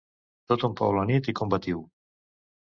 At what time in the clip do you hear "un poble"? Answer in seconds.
0.69-1.05